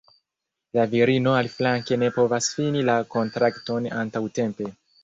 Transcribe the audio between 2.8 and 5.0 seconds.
la kontrakton antaŭtempe.